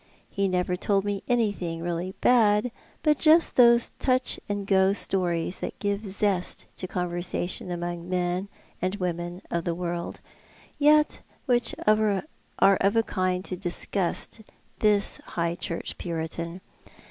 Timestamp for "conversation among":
6.87-8.09